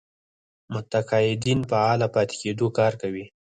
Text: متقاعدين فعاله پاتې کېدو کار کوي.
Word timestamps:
متقاعدين 0.73 1.59
فعاله 1.69 2.07
پاتې 2.15 2.35
کېدو 2.41 2.67
کار 2.77 2.93
کوي. 3.01 3.25